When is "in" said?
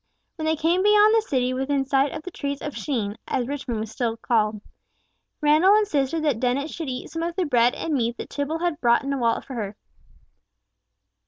9.03-9.13